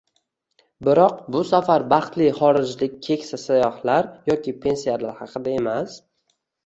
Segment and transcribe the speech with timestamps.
[0.85, 6.01] Biroq, bu safar baxtli xorijlik keksa sayyohlar yoki pensiyalar haqida emas